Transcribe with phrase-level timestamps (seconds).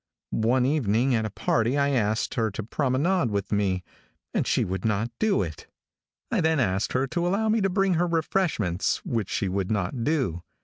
[0.31, 3.83] One evening at a party I asked her to promenade with me,
[4.33, 5.67] and she would not do it.
[6.31, 10.03] I then asked her to allow me to bring her refreshments, which she would not
[10.03, 10.41] do.